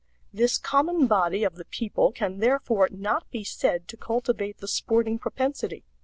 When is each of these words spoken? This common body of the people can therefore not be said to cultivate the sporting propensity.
This 0.33 0.57
common 0.57 1.05
body 1.05 1.43
of 1.43 1.57
the 1.57 1.65
people 1.65 2.11
can 2.11 2.39
therefore 2.39 2.89
not 2.91 3.29
be 3.29 3.43
said 3.43 3.87
to 3.89 3.97
cultivate 3.97 4.57
the 4.57 4.67
sporting 4.67 5.19
propensity. 5.19 5.83